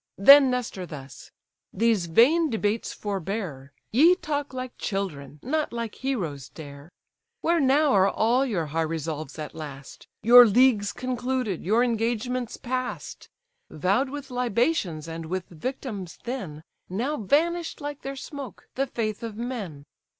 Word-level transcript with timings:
Then 0.17 0.49
Nestor 0.49 0.87
thus—"These 0.87 2.07
vain 2.07 2.49
debates 2.49 2.91
forbear, 2.91 3.71
Ye 3.91 4.15
talk 4.15 4.51
like 4.51 4.75
children, 4.79 5.39
not 5.43 5.71
like 5.71 5.93
heroes 5.93 6.49
dare. 6.49 6.89
Where 7.41 7.59
now 7.59 7.93
are 7.93 8.09
all 8.09 8.43
your 8.43 8.65
high 8.73 8.81
resolves 8.81 9.37
at 9.37 9.53
last? 9.53 10.07
Your 10.23 10.47
leagues 10.47 10.91
concluded, 10.91 11.63
your 11.63 11.83
engagements 11.83 12.57
past? 12.57 13.29
Vow'd 13.69 14.09
with 14.09 14.31
libations 14.31 15.07
and 15.07 15.27
with 15.27 15.45
victims 15.49 16.17
then, 16.23 16.63
Now 16.89 17.15
vanish'd 17.17 17.79
like 17.79 18.01
their 18.01 18.15
smoke: 18.15 18.69
the 18.73 18.87
faith 18.87 19.21
of 19.21 19.37
men! 19.37 19.85